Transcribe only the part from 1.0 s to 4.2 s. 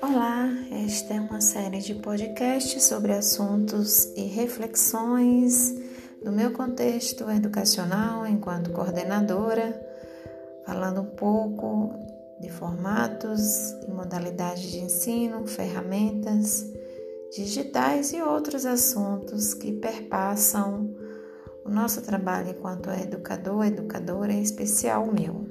é uma série de podcasts sobre assuntos